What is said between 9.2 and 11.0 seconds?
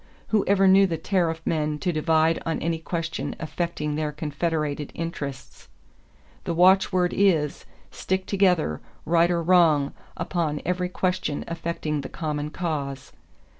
or wrong upon every